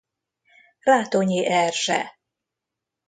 Rátonyi 0.79 1.45
Erzse. 1.45 2.19